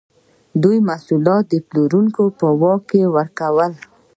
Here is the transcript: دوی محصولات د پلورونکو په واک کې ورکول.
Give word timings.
دوی 0.63 0.77
محصولات 0.89 1.43
د 1.49 1.55
پلورونکو 1.69 2.23
په 2.39 2.47
واک 2.61 2.81
کې 2.91 3.01
ورکول. 3.15 3.71